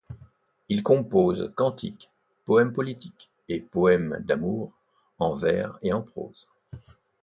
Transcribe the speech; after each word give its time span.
Il 0.67 0.81
compose 0.81 1.53
cantiques, 1.55 2.09
poèmes 2.45 2.73
politiques 2.73 3.29
et 3.49 3.59
poèmes 3.59 4.17
d’amour, 4.25 4.73
en 5.19 5.35
vers 5.35 5.77
et 5.83 5.93
en 5.93 6.01
prose. 6.01 6.47